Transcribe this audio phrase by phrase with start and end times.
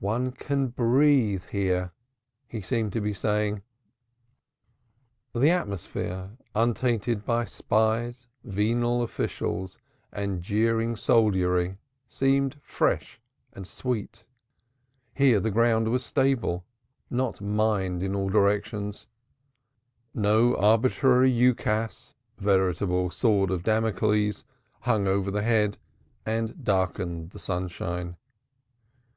[0.00, 1.92] "One can breathe here,"
[2.48, 3.62] he seemed to be saying.
[5.32, 9.78] The atmosphere, untainted by spies, venal officials,
[10.10, 11.78] and jeering soldiery,
[12.08, 13.20] seemed fresh
[13.52, 14.24] and sweet.
[15.14, 16.64] Here the ground was stable,
[17.08, 19.06] not mined in all directions;
[20.12, 24.42] no arbitrary ukase veritable sword of Damocles
[24.80, 25.78] hung over the head
[26.26, 28.16] and darkened the sunshine.